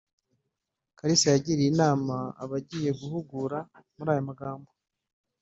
[0.97, 3.57] Kalisa yagiriye inama abagiye guhugura
[3.95, 4.69] muri aya magambo